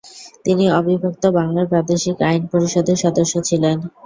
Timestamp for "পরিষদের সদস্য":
2.51-3.33